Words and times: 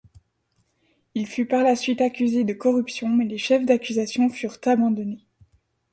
Il 1.13 1.27
fut 1.27 1.45
par 1.45 1.61
la 1.61 1.75
suite 1.75 2.01
accusé 2.01 2.43
de 2.43 2.53
corruption 2.53 3.07
mais 3.07 3.25
les 3.25 3.37
chefs 3.37 3.67
d'accusation 3.67 4.29
furent 4.29 4.57
abandonnés. 4.65 5.23